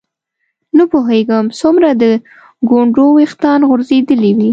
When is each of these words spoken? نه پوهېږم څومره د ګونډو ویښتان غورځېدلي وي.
نه 0.77 0.83
پوهېږم 0.91 1.45
څومره 1.59 1.89
د 2.01 2.03
ګونډو 2.69 3.05
ویښتان 3.17 3.59
غورځېدلي 3.69 4.31
وي. 4.37 4.49